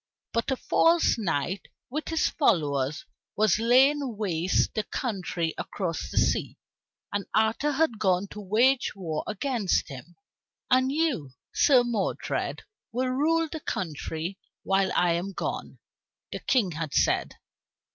But 0.33 0.49
a 0.49 0.55
false 0.57 1.19
knight 1.19 1.67
with 1.91 2.07
his 2.09 2.27
followers 2.27 3.05
was 3.35 3.59
laying 3.59 4.17
waste 4.17 4.73
the 4.73 4.81
country 4.83 5.53
across 5.59 6.09
the 6.09 6.17
sea, 6.17 6.57
and 7.13 7.27
Arthur 7.35 7.73
had 7.73 7.99
gone 7.99 8.25
to 8.29 8.41
wage 8.41 8.95
war 8.95 9.23
against 9.27 9.89
him. 9.89 10.15
"And 10.71 10.91
you, 10.91 11.33
Sir 11.53 11.83
Modred, 11.83 12.63
will 12.91 13.09
rule 13.09 13.47
the 13.47 13.59
country 13.59 14.39
while 14.63 14.89
I 14.95 15.11
am 15.11 15.33
gone," 15.33 15.77
the 16.31 16.39
King 16.39 16.71
had 16.71 16.95
said. 16.95 17.35